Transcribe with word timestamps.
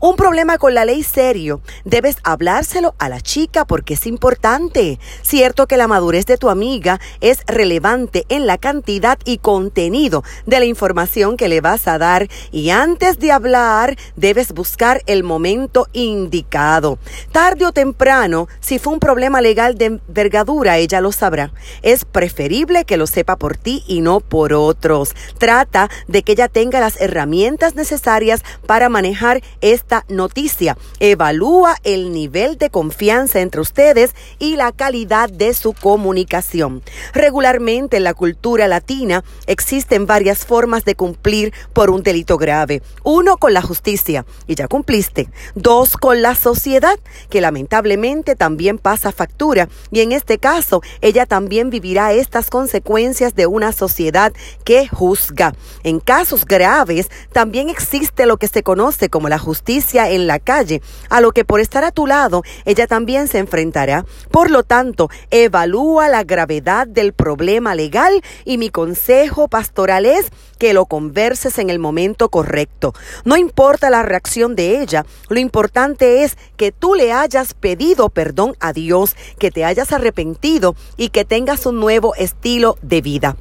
Un 0.00 0.16
problema 0.16 0.58
con 0.58 0.74
la 0.74 0.84
ley 0.84 1.02
serio. 1.02 1.60
Debes 1.84 2.16
hablárselo 2.22 2.94
a 2.98 3.08
la 3.08 3.20
chica 3.20 3.64
porque 3.64 3.94
es 3.94 4.06
importante. 4.06 4.98
Cierto 5.22 5.66
que 5.66 5.76
la 5.76 5.88
madurez 5.88 6.26
de 6.26 6.38
tu 6.38 6.50
amiga 6.50 7.00
es 7.20 7.40
relevante 7.46 8.24
en 8.28 8.46
la 8.46 8.58
cantidad 8.58 9.18
y 9.24 9.38
contenido 9.38 10.24
de 10.46 10.58
la 10.58 10.64
información 10.64 11.36
que 11.36 11.48
le 11.48 11.60
vas 11.60 11.88
a 11.88 11.98
dar 11.98 12.28
y 12.52 12.70
antes 12.70 13.18
de 13.18 13.32
hablar 13.32 13.96
debes 14.16 14.52
buscar 14.52 15.02
el 15.06 15.24
momento 15.24 15.88
indicado. 15.92 16.98
Tarde 17.32 17.66
o 17.66 17.72
temprano, 17.72 18.48
si 18.60 18.78
fue 18.78 18.92
un 18.92 19.00
problema 19.00 19.40
legal 19.40 19.76
de 19.76 19.86
envergadura, 19.86 20.78
ella 20.78 21.00
lo 21.00 21.12
sabrá. 21.12 21.52
Es 21.82 22.04
preferible 22.04 22.84
que 22.84 22.96
lo 22.96 23.06
sepa 23.06 23.36
por 23.36 23.56
ti 23.56 23.84
y 23.86 24.00
no 24.00 24.20
por 24.20 24.52
otros. 24.52 25.14
Trata 25.38 25.90
de 26.08 26.22
que 26.22 26.32
ella 26.32 26.48
tenga 26.48 26.80
las 26.80 27.00
herramientas 27.00 27.74
necesarias 27.74 28.42
para 28.66 28.88
manejar 28.88 29.42
esta 29.74 30.04
noticia. 30.08 30.78
Evalúa 31.00 31.76
el 31.82 32.12
nivel 32.12 32.56
de 32.56 32.70
confianza 32.70 33.40
entre 33.40 33.60
ustedes 33.60 34.14
y 34.38 34.56
la 34.56 34.72
calidad 34.72 35.28
de 35.28 35.52
su 35.54 35.72
comunicación. 35.72 36.82
Regularmente 37.12 37.96
en 37.96 38.04
la 38.04 38.14
cultura 38.14 38.68
latina 38.68 39.24
existen 39.46 40.06
varias 40.06 40.46
formas 40.46 40.84
de 40.84 40.94
cumplir 40.94 41.52
por 41.72 41.90
un 41.90 42.02
delito 42.02 42.38
grave. 42.38 42.82
Uno 43.02 43.36
con 43.36 43.52
la 43.52 43.62
justicia, 43.62 44.24
y 44.46 44.54
ya 44.54 44.68
cumpliste. 44.68 45.28
Dos 45.54 45.96
con 45.96 46.22
la 46.22 46.34
sociedad, 46.34 46.98
que 47.28 47.40
lamentablemente 47.40 48.36
también 48.36 48.78
pasa 48.78 49.12
factura. 49.12 49.68
Y 49.90 50.00
en 50.00 50.12
este 50.12 50.38
caso, 50.38 50.82
ella 51.00 51.26
también 51.26 51.70
vivirá 51.70 52.12
estas 52.12 52.48
consecuencias 52.48 53.34
de 53.34 53.46
una 53.46 53.72
sociedad 53.72 54.32
que 54.64 54.86
juzga. 54.88 55.54
En 55.82 56.00
casos 56.00 56.44
graves, 56.44 57.10
también 57.32 57.68
existe 57.68 58.26
lo 58.26 58.36
que 58.36 58.48
se 58.48 58.62
conoce 58.62 59.10
como 59.10 59.28
la 59.28 59.38
justicia 59.38 59.63
en 59.66 60.26
la 60.26 60.38
calle, 60.38 60.82
a 61.08 61.20
lo 61.20 61.32
que 61.32 61.44
por 61.44 61.60
estar 61.60 61.84
a 61.84 61.90
tu 61.90 62.06
lado 62.06 62.42
ella 62.64 62.86
también 62.86 63.28
se 63.28 63.38
enfrentará. 63.38 64.04
Por 64.30 64.50
lo 64.50 64.62
tanto, 64.62 65.10
evalúa 65.30 66.08
la 66.08 66.22
gravedad 66.22 66.86
del 66.86 67.12
problema 67.12 67.74
legal 67.74 68.22
y 68.44 68.58
mi 68.58 68.70
consejo 68.70 69.48
pastoral 69.48 70.06
es 70.06 70.30
que 70.58 70.72
lo 70.72 70.86
converses 70.86 71.58
en 71.58 71.70
el 71.70 71.78
momento 71.78 72.28
correcto. 72.28 72.94
No 73.24 73.36
importa 73.36 73.90
la 73.90 74.02
reacción 74.02 74.54
de 74.54 74.80
ella, 74.80 75.04
lo 75.28 75.40
importante 75.40 76.24
es 76.24 76.36
que 76.56 76.72
tú 76.72 76.94
le 76.94 77.12
hayas 77.12 77.54
pedido 77.54 78.08
perdón 78.10 78.54
a 78.60 78.72
Dios, 78.72 79.16
que 79.38 79.50
te 79.50 79.64
hayas 79.64 79.92
arrepentido 79.92 80.76
y 80.96 81.08
que 81.08 81.24
tengas 81.24 81.66
un 81.66 81.80
nuevo 81.80 82.14
estilo 82.14 82.76
de 82.82 83.00
vida. 83.00 83.36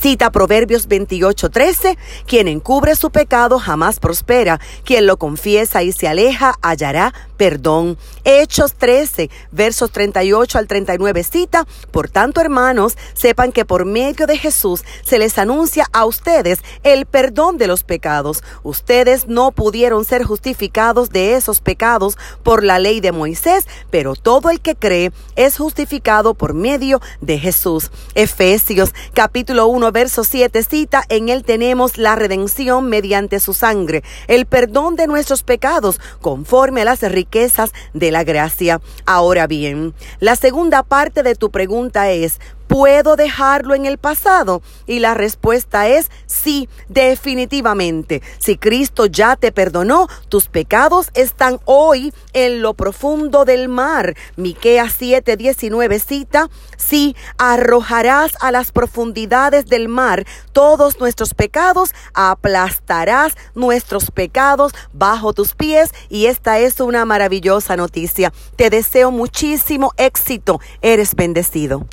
Cita 0.00 0.30
Proverbios 0.30 0.88
28:13, 0.88 1.96
quien 2.26 2.48
encubre 2.48 2.96
su 2.96 3.10
pecado 3.10 3.58
jamás 3.58 4.00
prospera, 4.00 4.60
quien 4.84 5.06
lo 5.06 5.16
confiesa 5.16 5.82
y 5.82 5.92
se 5.92 6.08
aleja 6.08 6.54
hallará 6.60 7.12
perdón. 7.36 7.98
Hechos 8.24 8.74
13, 8.74 9.30
versos 9.50 9.90
38 9.90 10.58
al 10.58 10.66
39 10.66 11.24
cita, 11.24 11.66
por 11.90 12.08
tanto 12.08 12.40
hermanos, 12.40 12.96
sepan 13.12 13.52
que 13.52 13.64
por 13.64 13.84
medio 13.84 14.26
de 14.26 14.38
Jesús 14.38 14.84
se 15.04 15.18
les 15.18 15.38
anuncia 15.38 15.86
a 15.92 16.04
ustedes 16.04 16.60
el 16.82 17.06
perdón 17.06 17.58
de 17.58 17.66
los 17.66 17.82
pecados. 17.82 18.42
Ustedes 18.62 19.26
no 19.26 19.52
pudieron 19.52 20.04
ser 20.04 20.24
justificados 20.24 21.10
de 21.10 21.34
esos 21.34 21.60
pecados 21.60 22.16
por 22.42 22.64
la 22.64 22.78
ley 22.78 23.00
de 23.00 23.12
Moisés, 23.12 23.66
pero 23.90 24.14
todo 24.14 24.50
el 24.50 24.60
que 24.60 24.74
cree 24.74 25.12
es 25.36 25.58
justificado 25.58 26.34
por 26.34 26.54
medio 26.54 27.00
de 27.20 27.38
Jesús. 27.38 27.90
Efesios 28.14 28.94
capítulo 29.12 29.66
1 29.84 29.92
verso 29.92 30.24
7 30.24 30.62
cita, 30.62 31.04
en 31.10 31.28
él 31.28 31.44
tenemos 31.44 31.98
la 31.98 32.16
redención 32.16 32.86
mediante 32.86 33.38
su 33.38 33.52
sangre, 33.52 34.02
el 34.28 34.46
perdón 34.46 34.96
de 34.96 35.06
nuestros 35.06 35.42
pecados 35.42 36.00
conforme 36.22 36.80
a 36.80 36.84
las 36.86 37.02
riquezas 37.02 37.70
de 37.92 38.10
la 38.10 38.24
gracia. 38.24 38.80
Ahora 39.04 39.46
bien, 39.46 39.92
la 40.20 40.36
segunda 40.36 40.84
parte 40.84 41.22
de 41.22 41.34
tu 41.34 41.50
pregunta 41.50 42.10
es, 42.10 42.40
¿Puedo 42.66 43.16
dejarlo 43.16 43.74
en 43.74 43.86
el 43.86 43.98
pasado? 43.98 44.62
Y 44.86 44.98
la 44.98 45.14
respuesta 45.14 45.88
es 45.88 46.10
sí, 46.26 46.68
definitivamente. 46.88 48.22
Si 48.38 48.56
Cristo 48.56 49.06
ya 49.06 49.36
te 49.36 49.52
perdonó, 49.52 50.08
tus 50.28 50.48
pecados 50.48 51.10
están 51.14 51.60
hoy 51.66 52.12
en 52.32 52.62
lo 52.62 52.74
profundo 52.74 53.44
del 53.44 53.68
mar. 53.68 54.14
Miqueas 54.36 55.00
7:19 55.00 55.98
cita, 56.00 56.48
sí, 56.76 57.14
arrojarás 57.38 58.32
a 58.40 58.50
las 58.50 58.72
profundidades 58.72 59.66
del 59.66 59.88
mar 59.88 60.24
todos 60.52 61.00
nuestros 61.00 61.34
pecados, 61.34 61.94
aplastarás 62.14 63.34
nuestros 63.54 64.10
pecados 64.10 64.72
bajo 64.92 65.32
tus 65.32 65.54
pies 65.54 65.90
y 66.08 66.26
esta 66.26 66.58
es 66.58 66.80
una 66.80 67.04
maravillosa 67.04 67.76
noticia. 67.76 68.32
Te 68.56 68.70
deseo 68.70 69.10
muchísimo 69.10 69.92
éxito. 69.96 70.60
Eres 70.80 71.14
bendecido. 71.14 71.86